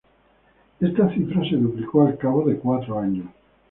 [0.79, 3.27] Esta cifra se duplicó al cabo de cuatro años.